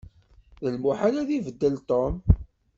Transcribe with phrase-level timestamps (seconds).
[0.63, 2.13] D lmuḥal ad ibeddel Tom.